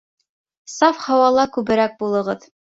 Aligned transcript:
Саф 0.77 1.03
һауала 1.09 1.45
күберәк 1.59 1.97
булығыҙ! 2.03 2.53